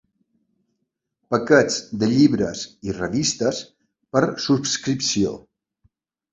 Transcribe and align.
Paquets 1.35 1.77
de 2.05 2.09
llibres 2.15 2.65
i 2.89 2.97
revistes 3.01 3.63
per 4.17 4.25
subscripció. 4.49 5.39